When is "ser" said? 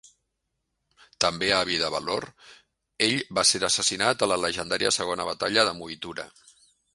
3.51-3.61